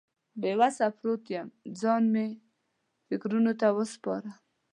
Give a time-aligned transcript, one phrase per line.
[0.41, 1.47] بې وسه پروت وم،
[1.79, 2.27] ځان مې
[3.07, 4.29] فکرونو ته ور وسپاره.